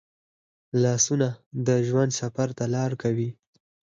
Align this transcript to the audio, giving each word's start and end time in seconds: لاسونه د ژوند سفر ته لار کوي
لاسونه 0.83 1.27
د 1.67 1.69
ژوند 1.87 2.11
سفر 2.21 2.47
ته 2.57 2.65
لار 2.73 2.91
کوي 3.01 3.29